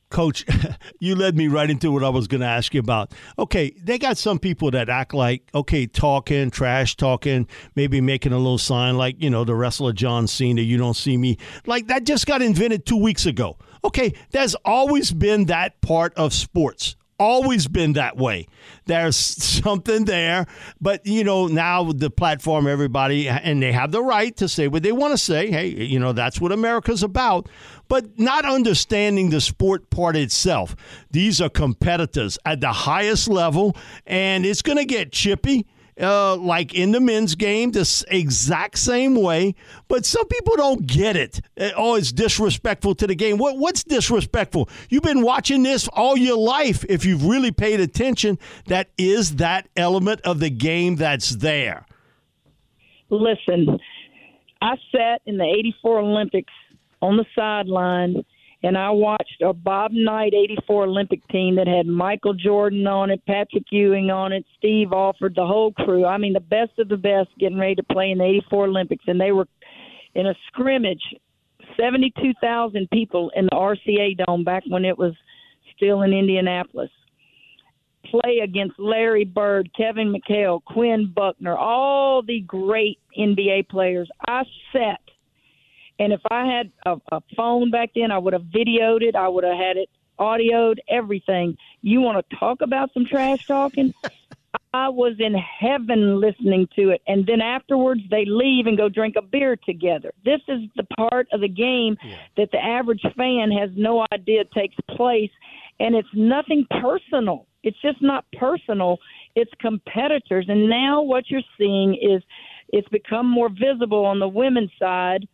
Coach, 0.10 0.46
you 1.00 1.16
led 1.16 1.38
me 1.38 1.48
right 1.48 1.70
into 1.70 1.92
what 1.92 2.04
I 2.04 2.10
was 2.10 2.28
going 2.28 2.42
to 2.42 2.48
ask 2.48 2.74
you 2.74 2.82
about. 2.82 3.14
Okay, 3.40 3.74
they 3.82 3.98
got 3.98 4.18
some 4.18 4.40
people 4.40 4.70
that 4.72 4.90
act 4.90 5.14
like, 5.14 5.44
okay, 5.56 5.88
talking, 5.88 6.52
trash 6.52 6.98
talking, 6.98 7.48
maybe 7.76 8.02
making 8.02 8.34
a 8.34 8.38
little 8.38 8.58
sign 8.58 8.98
like, 8.98 9.22
you 9.22 9.30
know, 9.30 9.46
the 9.46 9.56
wrestler 9.56 9.94
John 9.94 10.28
Cena, 10.28 10.62
you 10.62 10.78
don't 10.78 10.96
see 10.96 11.16
me. 11.16 11.38
Like 11.66 11.88
that 11.88 12.04
just 12.04 12.28
got 12.28 12.42
invented 12.42 12.86
two 12.86 13.02
weeks 13.02 13.26
ago. 13.26 13.58
Okay, 13.86 14.14
there's 14.32 14.56
always 14.66 15.12
been 15.12 15.46
that 15.46 15.80
part 15.80 16.14
of 16.16 16.34
sports 16.34 16.98
always 17.22 17.68
been 17.68 17.94
that 17.94 18.18
way. 18.18 18.48
There's 18.86 19.16
something 19.16 20.06
there, 20.06 20.48
but 20.82 21.06
you 21.06 21.24
know, 21.24 21.48
now 21.48 21.92
the 21.92 22.10
platform, 22.10 22.68
everybody, 22.68 23.30
and 23.30 23.62
they 23.62 23.72
have 23.72 23.92
the 23.92 24.02
right 24.02 24.36
to 24.38 24.48
say 24.48 24.68
what 24.68 24.84
they 24.84 24.92
want 24.92 25.14
to 25.14 25.18
say. 25.18 25.52
Hey, 25.52 25.68
you 25.68 26.00
know, 26.00 26.14
that's 26.14 26.42
what 26.42 26.52
America's 26.52 27.04
about. 27.04 27.48
But 27.88 28.18
not 28.18 28.46
understanding 28.46 29.30
the 29.30 29.42
sport 29.42 29.90
part 29.90 30.16
itself. 30.16 30.76
These 31.12 31.42
are 31.42 31.50
competitors 31.50 32.38
at 32.46 32.62
the 32.62 32.72
highest 32.72 33.28
level, 33.28 33.76
and 34.08 34.46
it's 34.46 34.62
going 34.62 34.78
to 34.78 34.86
get 34.86 35.12
chippy 35.12 35.68
uh, 36.00 36.36
like 36.36 36.74
in 36.74 36.92
the 36.92 37.00
men's 37.00 37.36
game, 37.36 37.72
the 37.72 38.06
exact 38.10 38.78
same 38.78 39.16
way. 39.16 39.56
But 39.88 40.06
some 40.06 40.28
people 40.28 40.56
don't 40.56 40.86
get 40.86 41.16
it. 41.16 41.42
Uh, 41.60 41.72
oh, 41.76 41.96
it's 41.96 42.12
disrespectful 42.12 42.96
to 42.96 43.08
the 43.08 43.16
game. 43.16 43.38
What, 43.38 43.58
what's 43.58 43.84
disrespectful? 43.84 44.70
You've 44.90 45.04
been 45.04 45.22
watching 45.22 45.64
this 45.64 45.88
all 45.90 46.18
your 46.18 46.38
life. 46.38 46.86
If 46.88 47.06
you've 47.06 47.26
really 47.26 47.52
paid 47.52 47.80
attention, 47.80 48.40
that 48.68 48.90
is 48.98 49.36
that 49.38 49.68
element 49.76 50.22
of 50.22 50.40
the 50.40 50.50
game 50.50 50.96
that's 50.96 51.30
there. 51.32 51.86
Listen, 53.10 53.78
I 54.62 54.76
sat 54.92 55.22
in 55.26 55.38
the 55.38 55.44
84 55.44 56.00
Olympics 56.00 56.54
on 57.02 57.18
the 57.18 57.26
sideline 57.36 58.24
and 58.64 58.78
I 58.78 58.92
watched 58.92 59.42
a 59.42 59.54
Bob 59.54 59.92
Knight 59.92 60.34
84 60.34 60.84
Olympic 60.84 61.28
team 61.30 61.56
that 61.56 61.68
had 61.68 61.88
Michael 61.88 62.34
Jordan 62.34 62.86
on 62.86 63.10
it, 63.10 63.26
Patrick 63.26 63.66
Ewing 63.72 64.12
on 64.12 64.32
it, 64.32 64.46
Steve 64.58 64.94
Alford, 64.94 65.34
the 65.36 65.46
whole 65.46 65.72
crew. 65.72 66.06
I 66.06 66.18
mean, 66.18 66.34
the 66.34 66.40
best 66.40 66.78
of 66.78 66.88
the 66.88 66.98
best 66.98 67.30
getting 67.40 67.58
ready 67.58 67.76
to 67.76 67.84
play 67.84 68.12
in 68.12 68.20
the 68.20 68.26
84 68.26 68.66
Olympics. 68.66 69.04
And 69.08 69.20
they 69.20 69.32
were 69.32 69.48
in 70.14 70.28
a 70.28 70.36
scrimmage, 70.48 71.02
72,000 71.76 72.88
people 72.92 73.32
in 73.36 73.46
the 73.46 73.56
RCA 73.56 74.26
Dome 74.26 74.44
back 74.44 74.64
when 74.68 74.86
it 74.86 74.98
was 74.98 75.14
still 75.76 76.04
in 76.04 76.14
Indianapolis. 76.14 76.92
Play 78.06 78.42
against 78.44 78.78
Larry 78.78 79.26
Bird, 79.26 79.72
Kevin 79.76 80.14
McHale, 80.14 80.64
Quinn 80.64 81.12
Buckner, 81.16 81.58
all 81.58 82.22
the 82.22 82.42
great 82.42 83.00
NBA 83.18 83.70
players. 83.70 84.10
I 84.28 84.44
sat 84.74 85.00
and 86.02 86.14
if 86.14 86.22
I 86.32 86.48
had 86.48 86.72
a, 86.88 87.00
a 87.16 87.22
phone 87.38 87.70
back 87.70 87.92
then, 87.94 88.10
I 88.10 88.18
would 88.18 88.34
have 88.34 88.42
videoed 88.42 89.04
it. 89.04 89.16
I 89.16 89.28
would 89.28 89.44
have 89.44 89.56
had 89.56 89.78
it 89.78 89.88
audioed, 90.20 90.78
everything. 90.90 91.56
You 91.84 92.02
want 92.02 92.28
to 92.28 92.36
talk 92.38 92.62
about 92.62 92.92
some 92.96 93.06
trash 93.06 93.46
talking? 93.46 93.94
I 94.74 94.90
was 94.90 95.14
in 95.20 95.36
heaven 95.36 96.20
listening 96.20 96.68
to 96.76 96.90
it. 96.90 97.04
And 97.06 97.28
then 97.28 97.40
afterwards, 97.40 98.02
they 98.10 98.26
leave 98.26 98.66
and 98.66 98.78
go 98.78 98.90
drink 98.90 99.16
a 99.16 99.22
beer 99.22 99.56
together. 99.56 100.12
This 100.26 100.42
is 100.48 100.62
the 100.76 100.88
part 100.98 101.28
of 101.34 101.42
the 101.42 101.48
game 101.48 101.98
yeah. 102.04 102.18
that 102.36 102.50
the 102.52 102.58
average 102.58 103.04
fan 103.16 103.52
has 103.52 103.70
no 103.76 104.04
idea 104.12 104.44
takes 104.46 104.76
place. 104.96 105.30
And 105.80 105.94
it's 105.94 106.10
nothing 106.16 106.66
personal. 106.82 107.46
It's 107.62 107.80
just 107.84 108.02
not 108.02 108.26
personal. 108.40 108.98
It's 109.36 109.52
competitors. 109.60 110.48
And 110.50 110.68
now 110.68 111.04
what 111.04 111.30
you're 111.30 111.42
seeing 111.60 111.94
is 111.94 112.24
it's 112.70 112.90
become 112.90 113.30
more 113.30 113.50
visible 113.50 114.04
on 114.04 114.18
the 114.18 114.28
women's 114.28 114.72
side 114.80 115.28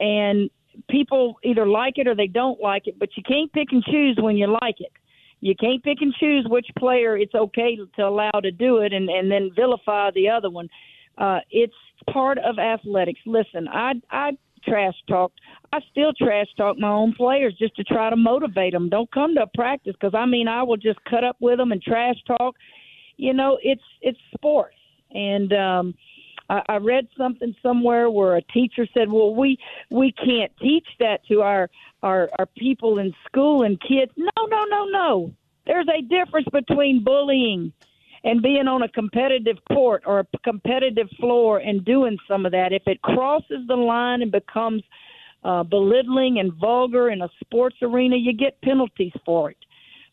and 0.00 0.50
people 0.88 1.36
either 1.44 1.66
like 1.66 1.94
it 1.96 2.06
or 2.06 2.14
they 2.14 2.26
don't 2.26 2.60
like 2.60 2.86
it, 2.86 2.98
but 2.98 3.10
you 3.16 3.22
can't 3.22 3.52
pick 3.52 3.68
and 3.70 3.82
choose 3.84 4.18
when 4.20 4.36
you 4.36 4.46
like 4.62 4.80
it. 4.80 4.92
You 5.40 5.54
can't 5.54 5.82
pick 5.82 5.98
and 6.00 6.14
choose 6.14 6.46
which 6.48 6.66
player 6.78 7.16
it's 7.18 7.34
okay 7.34 7.78
to 7.96 8.02
allow 8.02 8.30
to 8.30 8.50
do 8.50 8.78
it 8.78 8.92
and, 8.92 9.08
and 9.10 9.30
then 9.30 9.50
vilify 9.54 10.10
the 10.14 10.28
other 10.28 10.50
one. 10.50 10.68
Uh, 11.18 11.40
it's 11.50 11.74
part 12.10 12.38
of 12.38 12.58
athletics. 12.58 13.20
Listen, 13.26 13.68
I 13.68 13.92
I 14.10 14.32
trash 14.66 14.94
talked. 15.08 15.38
I 15.72 15.80
still 15.90 16.12
trash 16.12 16.46
talk 16.56 16.78
my 16.78 16.88
own 16.88 17.14
players 17.14 17.54
just 17.58 17.76
to 17.76 17.84
try 17.84 18.10
to 18.10 18.16
motivate 18.16 18.72
them. 18.72 18.88
Don't 18.88 19.10
come 19.12 19.34
to 19.34 19.46
practice 19.54 19.94
because 20.00 20.14
I 20.14 20.26
mean 20.26 20.48
I 20.48 20.62
will 20.62 20.76
just 20.76 20.98
cut 21.04 21.24
up 21.24 21.36
with 21.40 21.58
them 21.58 21.72
and 21.72 21.82
trash 21.82 22.16
talk. 22.26 22.56
You 23.16 23.32
know, 23.32 23.58
it's 23.62 23.82
it's 24.00 24.18
sports, 24.34 24.76
and 25.12 25.52
um, 25.52 25.94
I, 26.48 26.62
I 26.68 26.76
read 26.76 27.08
something 27.16 27.54
somewhere 27.62 28.10
where 28.10 28.36
a 28.36 28.42
teacher 28.42 28.86
said, 28.94 29.10
"Well, 29.10 29.34
we 29.34 29.58
we 29.90 30.12
can't 30.12 30.52
teach 30.60 30.86
that 31.00 31.24
to 31.28 31.42
our 31.42 31.70
our 32.02 32.30
our 32.38 32.46
people 32.46 32.98
in 32.98 33.14
school 33.26 33.62
and 33.62 33.80
kids." 33.80 34.12
No, 34.16 34.46
no, 34.46 34.64
no, 34.64 34.84
no. 34.86 35.32
There's 35.66 35.88
a 35.88 36.02
difference 36.02 36.48
between 36.52 37.02
bullying 37.04 37.72
and 38.24 38.42
being 38.42 38.68
on 38.68 38.82
a 38.82 38.88
competitive 38.88 39.58
court 39.70 40.02
or 40.06 40.20
a 40.20 40.26
competitive 40.44 41.08
floor 41.20 41.58
and 41.58 41.84
doing 41.84 42.18
some 42.28 42.46
of 42.46 42.52
that. 42.52 42.72
If 42.72 42.82
it 42.86 43.00
crosses 43.02 43.66
the 43.66 43.76
line 43.76 44.22
and 44.22 44.32
becomes 44.32 44.82
uh, 45.44 45.62
belittling 45.62 46.38
and 46.38 46.52
vulgar 46.54 47.10
in 47.10 47.22
a 47.22 47.28
sports 47.40 47.76
arena, 47.82 48.16
you 48.16 48.32
get 48.32 48.60
penalties 48.62 49.12
for 49.24 49.50
it. 49.50 49.58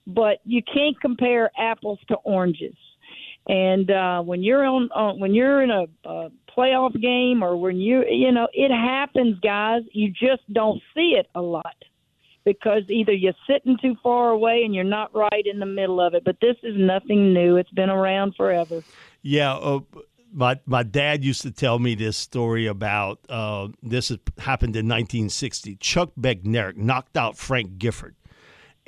But 0.07 0.39
you 0.43 0.61
can't 0.61 0.99
compare 0.99 1.51
apples 1.57 1.99
to 2.09 2.15
oranges. 2.15 2.75
And 3.47 3.89
uh, 3.89 4.21
when 4.21 4.43
you're 4.43 4.65
on, 4.65 4.89
uh, 4.95 5.13
when 5.13 5.33
you're 5.33 5.63
in 5.63 5.71
a, 5.71 5.85
a 6.05 6.29
playoff 6.55 6.99
game, 7.01 7.43
or 7.43 7.57
when 7.57 7.77
you, 7.77 8.03
you 8.09 8.31
know, 8.31 8.47
it 8.53 8.71
happens, 8.71 9.39
guys. 9.39 9.81
You 9.91 10.09
just 10.09 10.41
don't 10.53 10.81
see 10.93 11.15
it 11.17 11.27
a 11.33 11.41
lot 11.41 11.75
because 12.45 12.83
either 12.89 13.13
you're 13.13 13.33
sitting 13.47 13.77
too 13.81 13.95
far 14.03 14.29
away 14.29 14.61
and 14.63 14.75
you're 14.75 14.83
not 14.83 15.13
right 15.15 15.45
in 15.45 15.59
the 15.59 15.65
middle 15.65 15.99
of 15.99 16.13
it. 16.13 16.23
But 16.23 16.37
this 16.39 16.55
is 16.63 16.75
nothing 16.77 17.33
new; 17.33 17.57
it's 17.57 17.71
been 17.71 17.89
around 17.89 18.35
forever. 18.35 18.83
Yeah. 19.21 19.55
Uh, 19.55 19.79
my 20.33 20.59
my 20.65 20.83
dad 20.83 21.23
used 21.23 21.41
to 21.41 21.51
tell 21.51 21.79
me 21.79 21.95
this 21.95 22.17
story 22.17 22.67
about 22.67 23.19
uh, 23.27 23.67
this 23.83 24.09
happened 24.37 24.75
in 24.75 24.87
1960. 24.87 25.75
Chuck 25.77 26.11
Bednarik 26.19 26.77
knocked 26.77 27.17
out 27.17 27.37
Frank 27.37 27.77
Gifford 27.77 28.15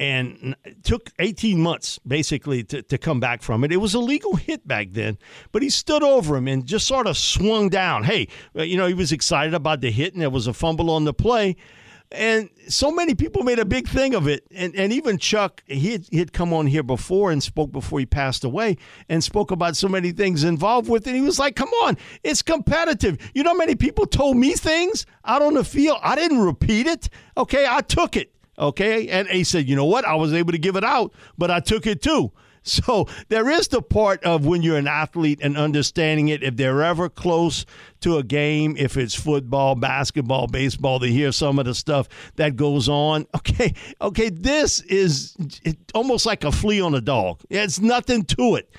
and 0.04 0.54
it 0.66 0.84
took 0.84 1.12
18 1.20 1.62
months 1.62 1.98
basically 2.06 2.62
to, 2.66 2.82
to 2.82 2.98
come 2.98 3.22
back 3.22 3.42
from 3.42 3.64
it. 3.64 3.72
It 3.72 3.78
was 3.78 3.94
a 3.94 4.00
legal 4.00 4.36
hit 4.36 4.68
back 4.68 4.90
then, 4.92 5.18
but 5.54 5.62
he 5.62 5.70
stood 5.70 6.04
over 6.04 6.36
him 6.36 6.50
and 6.50 6.66
just 6.66 6.88
sort 6.88 7.08
of 7.08 7.18
swung 7.18 7.70
down. 7.70 8.04
Hey, 8.04 8.28
uh, 8.54 8.64
you 8.64 8.76
know, 8.76 8.86
he 8.86 8.94
was 8.94 9.14
excited 9.14 9.54
about 9.54 9.80
the 9.80 9.92
hit 9.92 10.12
and 10.12 10.22
there 10.22 10.30
was 10.30 10.46
a 10.46 10.54
fumble 10.54 10.90
on 10.90 11.06
the 11.06 11.14
play. 11.14 11.56
And 12.12 12.50
so 12.68 12.92
many 12.92 13.16
people 13.16 13.44
made 13.44 13.60
a 13.60 13.66
big 13.66 13.88
thing 13.88 14.14
of 14.14 14.28
it. 14.28 14.44
And, 14.52 14.76
and 14.76 14.92
even 14.92 15.18
Chuck, 15.18 15.64
he 15.68 15.94
had, 15.94 16.06
he 16.12 16.18
had 16.18 16.34
come 16.34 16.52
on 16.52 16.68
here 16.68 16.84
before 16.84 17.32
and 17.32 17.42
spoke 17.42 17.72
before 17.72 18.00
he 18.00 18.06
passed 18.06 18.44
away 18.44 18.76
and 19.08 19.24
spoke 19.24 19.52
about 19.52 19.78
so 19.78 19.88
many 19.88 20.12
things 20.12 20.44
involved 20.44 20.90
with 20.90 21.08
it. 21.08 21.16
He 21.16 21.22
was 21.22 21.40
like, 21.40 21.56
come 21.56 21.72
on, 21.86 21.98
it's 22.24 22.42
competitive. 22.42 23.18
You 23.34 23.44
know 23.44 23.56
many 23.56 23.76
people 23.76 24.06
told 24.06 24.36
me 24.36 24.52
things 24.52 25.06
out 25.24 25.42
on 25.42 25.54
the 25.54 25.64
field? 25.64 26.00
I 26.04 26.16
didn't 26.16 26.42
repeat 26.42 26.88
it. 26.88 27.08
Okay, 27.38 27.66
I 27.68 27.80
took 27.80 28.18
it. 28.18 28.34
Okay. 28.58 29.10
And 29.10 29.28
he 29.28 29.44
said, 29.44 29.68
you 29.68 29.76
know 29.76 29.86
what? 29.86 30.06
I 30.06 30.16
was 30.16 30.34
able 30.34 30.52
to 30.52 30.58
give 30.58 30.76
it 30.76 30.84
out, 30.84 31.14
but 31.38 31.50
I 31.52 31.60
took 31.60 31.86
it 31.86 32.02
too. 32.02 32.32
So 32.66 33.10
there 33.28 33.50
is 33.50 33.68
the 33.68 33.82
part 33.82 34.24
of 34.24 34.46
when 34.46 34.62
you're 34.62 34.78
an 34.78 34.88
athlete 34.88 35.40
and 35.42 35.58
understanding 35.58 36.30
it. 36.30 36.44
If 36.44 36.56
they're 36.56 36.82
ever 36.82 37.10
close 37.10 37.66
to 38.00 38.18
a 38.18 38.24
game, 38.24 38.76
if 38.78 38.96
it's 38.96 39.14
football, 39.14 39.76
basketball, 39.76 40.48
baseball, 40.48 40.98
they 40.98 41.12
hear 41.12 41.34
some 41.34 41.60
of 41.60 41.66
the 41.66 41.76
stuff 41.76 42.08
that 42.38 42.56
goes 42.56 42.88
on. 42.88 43.28
Okay, 43.36 43.74
okay, 44.00 44.30
this 44.30 44.80
is 44.82 45.36
almost 45.94 46.26
like 46.26 46.46
a 46.46 46.52
flea 46.52 46.80
on 46.80 46.96
a 46.96 47.02
dog. 47.02 47.42
It's 47.50 47.82
nothing 47.82 48.24
to 48.24 48.56
it. 48.56 48.74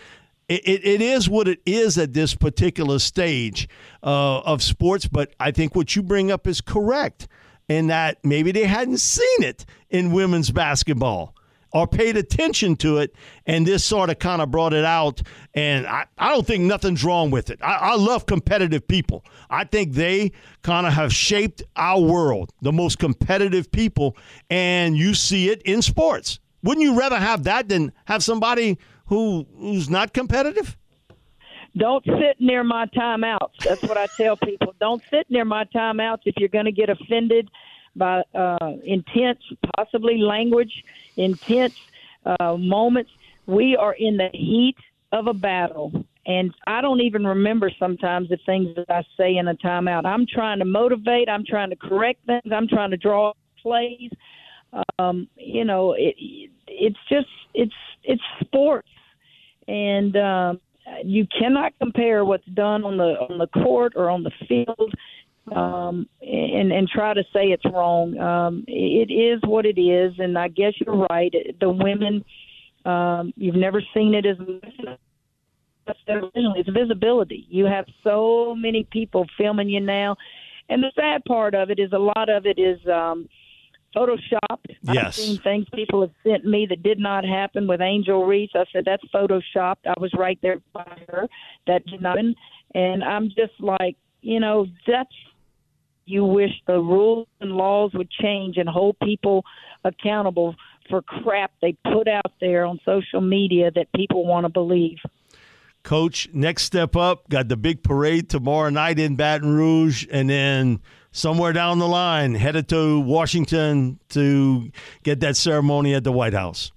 It, 0.48 0.66
it, 0.66 0.86
it 0.86 1.00
is 1.02 1.28
what 1.28 1.46
it 1.46 1.60
is 1.66 1.98
at 1.98 2.14
this 2.14 2.34
particular 2.34 2.98
stage 2.98 3.68
uh, 4.02 4.40
of 4.40 4.62
sports, 4.62 5.06
but 5.06 5.34
I 5.38 5.50
think 5.50 5.74
what 5.74 5.94
you 5.94 6.02
bring 6.02 6.30
up 6.30 6.46
is 6.46 6.62
correct 6.62 7.28
in 7.68 7.88
that 7.88 8.18
maybe 8.24 8.52
they 8.52 8.64
hadn't 8.64 8.98
seen 8.98 9.42
it 9.42 9.64
in 9.90 10.12
women's 10.12 10.50
basketball 10.50 11.34
or 11.74 11.88
paid 11.88 12.16
attention 12.16 12.76
to 12.76 12.98
it, 12.98 13.14
and 13.46 13.66
this 13.66 13.82
sort 13.84 14.08
of 14.08 14.20
kind 14.20 14.40
of 14.40 14.48
brought 14.48 14.72
it 14.72 14.84
out. 14.84 15.20
And 15.54 15.86
I, 15.88 16.06
I 16.16 16.28
don't 16.30 16.46
think 16.46 16.62
nothing's 16.62 17.02
wrong 17.02 17.32
with 17.32 17.50
it. 17.50 17.58
I, 17.62 17.74
I 17.74 17.96
love 17.96 18.26
competitive 18.26 18.86
people. 18.86 19.24
I 19.50 19.64
think 19.64 19.94
they 19.94 20.30
kind 20.62 20.86
of 20.86 20.92
have 20.92 21.12
shaped 21.12 21.64
our 21.74 22.00
world, 22.00 22.52
the 22.62 22.72
most 22.72 23.00
competitive 23.00 23.72
people, 23.72 24.16
and 24.48 24.96
you 24.96 25.14
see 25.14 25.48
it 25.50 25.62
in 25.62 25.82
sports. 25.82 26.38
Wouldn't 26.62 26.84
you 26.84 26.96
rather 26.96 27.18
have 27.18 27.42
that 27.44 27.68
than 27.68 27.92
have 28.04 28.22
somebody 28.22 28.78
who 29.06 29.44
who's 29.58 29.90
not 29.90 30.14
competitive? 30.14 30.76
Don't 31.76 32.04
sit 32.04 32.40
near 32.40 32.62
my 32.62 32.86
timeouts. 32.86 33.54
That's 33.64 33.82
what 33.82 33.98
I 33.98 34.06
tell 34.16 34.36
people. 34.36 34.74
Don't 34.80 35.02
sit 35.10 35.26
near 35.28 35.44
my 35.44 35.64
timeouts 35.74 36.20
if 36.24 36.34
you're 36.36 36.48
going 36.48 36.66
to 36.66 36.72
get 36.72 36.88
offended 36.88 37.48
by 37.96 38.22
uh, 38.34 38.72
intense, 38.84 39.40
possibly 39.76 40.18
language, 40.18 40.72
intense 41.16 41.74
uh, 42.24 42.56
moments. 42.56 43.10
We 43.46 43.76
are 43.76 43.94
in 43.98 44.16
the 44.16 44.28
heat 44.32 44.76
of 45.12 45.26
a 45.26 45.34
battle. 45.34 45.92
And 46.26 46.54
I 46.66 46.80
don't 46.80 47.00
even 47.00 47.24
remember 47.26 47.70
sometimes 47.78 48.28
the 48.28 48.38
things 48.46 48.74
that 48.76 48.86
I 48.88 49.02
say 49.16 49.36
in 49.36 49.48
a 49.48 49.54
timeout. 49.54 50.06
I'm 50.06 50.26
trying 50.26 50.58
to 50.60 50.64
motivate. 50.64 51.28
I'm 51.28 51.44
trying 51.44 51.70
to 51.70 51.76
correct 51.76 52.24
things. 52.26 52.52
I'm 52.52 52.66
trying 52.66 52.90
to 52.92 52.96
draw 52.96 53.32
plays. 53.60 54.10
Um, 54.98 55.28
you 55.36 55.64
know, 55.64 55.92
it, 55.92 56.14
it's 56.66 56.98
just 57.08 57.28
it's 57.52 57.74
it's 58.02 58.22
sports, 58.40 58.88
and 59.68 60.16
um, 60.16 60.60
you 61.04 61.26
cannot 61.38 61.72
compare 61.78 62.24
what's 62.24 62.46
done 62.46 62.84
on 62.84 62.96
the 62.96 63.16
on 63.28 63.38
the 63.38 63.46
court 63.46 63.94
or 63.96 64.10
on 64.10 64.22
the 64.22 64.32
field 64.48 64.92
um, 65.52 66.08
and 66.22 66.72
and 66.72 66.88
try 66.88 67.14
to 67.14 67.22
say 67.32 67.46
it's 67.46 67.64
wrong. 67.66 68.18
Um, 68.18 68.64
it 68.66 69.12
is 69.12 69.40
what 69.44 69.66
it 69.66 69.78
is, 69.80 70.14
and 70.18 70.38
I 70.38 70.48
guess 70.48 70.72
you're 70.80 71.06
right. 71.10 71.32
The 71.60 71.70
women, 71.70 72.24
um, 72.84 73.32
you've 73.36 73.54
never 73.54 73.82
seen 73.92 74.14
it 74.14 74.26
as 74.26 74.36
it's 76.06 76.70
visibility. 76.70 77.46
You 77.48 77.66
have 77.66 77.84
so 78.02 78.54
many 78.56 78.86
people 78.90 79.26
filming 79.36 79.68
you 79.68 79.80
now, 79.80 80.16
and 80.68 80.82
the 80.82 80.92
sad 80.94 81.24
part 81.24 81.54
of 81.54 81.70
it 81.70 81.78
is 81.78 81.92
a 81.92 81.98
lot 81.98 82.28
of 82.28 82.46
it 82.46 82.58
is 82.58 82.78
um, 82.88 83.28
photoshopped. 83.94 84.76
Yes. 84.82 85.06
I've 85.06 85.14
seen 85.14 85.38
things 85.38 85.66
people 85.74 86.00
have 86.00 86.10
sent 86.26 86.44
me 86.44 86.66
that 86.68 86.82
did 86.82 86.98
not 86.98 87.24
happen 87.24 87.66
with 87.66 87.80
Angel 87.80 88.24
Reese. 88.24 88.50
I 88.54 88.64
said 88.72 88.84
that's 88.84 89.04
photoshopped. 89.14 89.86
I 89.86 89.94
was 89.98 90.12
right 90.16 90.38
there 90.42 90.60
by 90.72 90.98
her. 91.08 91.28
That 91.66 91.86
did 91.86 92.02
not 92.02 92.16
happen. 92.16 92.34
And 92.74 93.04
I'm 93.04 93.28
just 93.28 93.58
like, 93.60 93.96
you 94.20 94.40
know, 94.40 94.66
that's 94.86 95.12
you 96.06 96.24
wish 96.24 96.50
the 96.66 96.78
rules 96.78 97.26
and 97.40 97.52
laws 97.52 97.92
would 97.94 98.10
change 98.10 98.56
and 98.56 98.68
hold 98.68 98.96
people 99.02 99.44
accountable 99.84 100.54
for 100.90 101.00
crap 101.00 101.52
they 101.62 101.76
put 101.92 102.08
out 102.08 102.32
there 102.40 102.64
on 102.64 102.78
social 102.84 103.20
media 103.20 103.70
that 103.74 103.90
people 103.94 104.26
want 104.26 104.44
to 104.44 104.50
believe. 104.50 104.98
Coach, 105.82 106.28
next 106.32 106.62
step 106.64 106.96
up, 106.96 107.28
got 107.28 107.48
the 107.48 107.56
big 107.56 107.82
parade 107.82 108.28
tomorrow 108.30 108.70
night 108.70 108.98
in 108.98 109.16
Baton 109.16 109.54
Rouge, 109.54 110.06
and 110.10 110.30
then 110.30 110.80
somewhere 111.14 111.52
down 111.52 111.78
the 111.78 111.88
line, 111.88 112.34
headed 112.34 112.68
to 112.68 113.00
Washington 113.00 113.98
to 114.10 114.70
get 115.02 115.20
that 115.20 115.36
ceremony 115.36 115.94
at 115.94 116.04
the 116.04 116.12
White 116.12 116.34
House. 116.34 116.72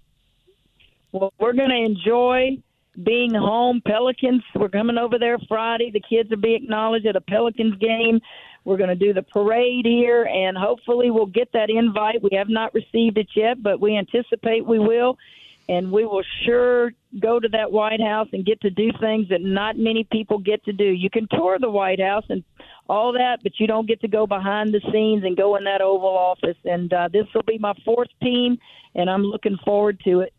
Well, 1.11 1.33
we're 1.39 1.53
going 1.53 1.69
to 1.69 1.83
enjoy 1.83 2.57
being 3.03 3.33
home. 3.33 3.81
Pelicans, 3.85 4.43
we're 4.55 4.69
coming 4.69 4.97
over 4.97 5.19
there 5.19 5.37
Friday. 5.47 5.91
The 5.91 5.99
kids 5.99 6.29
will 6.29 6.37
be 6.37 6.55
acknowledged 6.55 7.07
at 7.07 7.15
a 7.15 7.21
Pelicans 7.21 7.77
game. 7.79 8.21
We're 8.63 8.77
going 8.77 8.89
to 8.89 8.95
do 8.95 9.13
the 9.13 9.23
parade 9.23 9.85
here, 9.85 10.25
and 10.25 10.57
hopefully, 10.57 11.09
we'll 11.09 11.25
get 11.25 11.51
that 11.53 11.69
invite. 11.69 12.21
We 12.21 12.31
have 12.33 12.49
not 12.49 12.73
received 12.73 13.17
it 13.17 13.29
yet, 13.35 13.63
but 13.63 13.79
we 13.79 13.97
anticipate 13.97 14.65
we 14.65 14.77
will. 14.77 15.17
And 15.69 15.91
we 15.91 16.05
will 16.05 16.23
sure 16.45 16.93
go 17.19 17.39
to 17.39 17.47
that 17.49 17.71
White 17.71 18.01
House 18.01 18.27
and 18.31 18.45
get 18.45 18.61
to 18.61 18.69
do 18.69 18.91
things 19.01 19.29
that 19.29 19.41
not 19.41 19.77
many 19.77 20.05
people 20.05 20.39
get 20.39 20.63
to 20.65 20.73
do. 20.73 20.85
You 20.85 21.09
can 21.09 21.27
tour 21.29 21.57
the 21.59 21.69
White 21.69 21.99
House 21.99 22.23
and 22.29 22.43
all 22.89 23.13
that, 23.13 23.39
but 23.43 23.53
you 23.59 23.67
don't 23.67 23.87
get 23.87 24.01
to 24.01 24.07
go 24.07 24.27
behind 24.27 24.73
the 24.73 24.81
scenes 24.91 25.23
and 25.23 25.35
go 25.35 25.55
in 25.55 25.63
that 25.65 25.81
Oval 25.81 26.17
Office. 26.17 26.57
And 26.65 26.91
uh, 26.91 27.09
this 27.11 27.25
will 27.33 27.43
be 27.43 27.57
my 27.57 27.73
fourth 27.85 28.09
team, 28.21 28.57
and 28.95 29.09
I'm 29.09 29.23
looking 29.23 29.57
forward 29.65 29.99
to 30.05 30.21
it. 30.21 30.33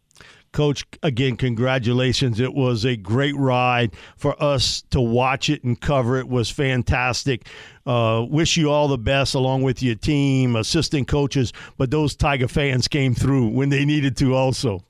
Coach, 0.51 0.85
again, 1.03 1.37
congratulations. 1.37 2.41
It 2.41 2.55
was 2.55 2.87
a 2.87 2.97
great 2.97 3.37
ride 3.37 3.95
for 4.17 4.41
us 4.43 4.83
to 4.91 5.01
watch 5.01 5.51
it 5.51 5.63
and 5.63 5.79
cover 5.79 6.17
it 6.17 6.27
was 6.27 6.51
fantastic. 6.51 7.47
Uh, 7.85 8.25
wish 8.29 8.57
you 8.57 8.71
all 8.71 8.89
the 8.89 8.99
best 8.99 9.35
along 9.35 9.63
with 9.63 9.83
your 9.83 9.95
team, 9.95 10.57
assistant 10.57 11.07
coaches, 11.07 11.53
but 11.77 11.91
those 11.91 12.17
Tiger 12.17 12.49
fans 12.49 12.89
came 12.89 13.15
through 13.15 13.49
when 13.49 13.69
they 13.69 13.85
needed 13.85 14.17
to 14.17 14.35
also. 14.35 14.83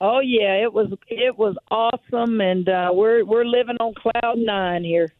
Oh 0.00 0.20
yeah, 0.20 0.62
it 0.62 0.72
was 0.72 0.92
it 1.08 1.36
was 1.36 1.56
awesome, 1.72 2.40
and 2.40 2.68
uh, 2.68 2.90
we're 2.94 3.24
we're 3.24 3.44
living 3.44 3.76
on 3.80 3.94
cloud 3.94 4.38
nine 4.38 4.84
here. 4.84 5.12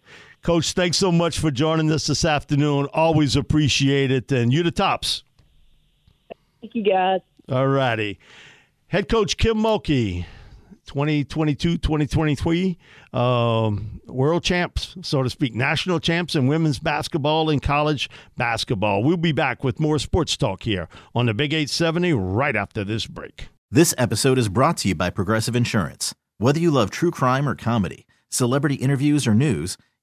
Coach, 0.43 0.73
thanks 0.73 0.97
so 0.97 1.11
much 1.11 1.39
for 1.39 1.51
joining 1.51 1.91
us 1.91 2.07
this 2.07 2.25
afternoon. 2.25 2.87
Always 2.93 3.37
appreciate 3.37 4.11
it, 4.11 4.31
and 4.33 4.53
you 4.53 4.63
the 4.63 4.71
tops. 4.71 5.25
Thank 6.61 6.75
you, 6.75 6.85
guys. 6.85 7.21
All 7.51 7.67
righty. 7.67 8.19
Head 8.89 9.09
coach 9.09 9.37
Kim 9.37 9.59
Mulkey, 9.59 10.25
2022 10.87 11.79
2023 11.79 12.79
um, 13.13 14.01
world 14.07 14.43
champs, 14.43 14.97
so 15.03 15.23
to 15.23 15.31
speak, 15.31 15.55
national 15.55 16.01
champs 16.01 16.35
in 16.35 16.47
women's 16.47 16.79
basketball 16.79 17.51
and 17.51 17.63
college 17.63 18.09
basketball. 18.37 19.03
We'll 19.03 19.17
be 19.17 19.33
back 19.33 19.63
with 19.63 19.79
more 19.79 19.99
sports 19.99 20.37
talk 20.37 20.63
here 20.63 20.89
on 21.15 21.27
the 21.27 21.35
Big 21.35 21.53
870 21.53 22.13
right 22.15 22.57
after 22.57 22.85
this 22.85 23.07
break. 23.07 23.49
This 23.71 23.95
episode 23.99 24.39
is 24.39 24.49
brought 24.49 24.79
to 24.79 24.89
you 24.89 24.95
by 24.95 25.11
Progressive 25.11 25.55
Insurance. 25.55 26.15
Whether 26.39 26.61
you 26.61 26.71
love 26.71 26.91
true 26.91 27.11
crime 27.11 27.49
or 27.49 27.55
comedy, 27.55 28.07
celebrity 28.31 28.77
interviews 28.77 29.27
or 29.27 29.35
news, 29.35 29.77